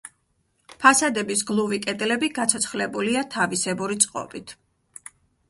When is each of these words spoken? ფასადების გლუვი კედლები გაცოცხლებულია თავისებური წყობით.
ფასადების 0.85 1.43
გლუვი 1.49 1.79
კედლები 1.83 2.31
გაცოცხლებულია 2.39 3.25
თავისებური 3.37 4.01
წყობით. 4.09 4.57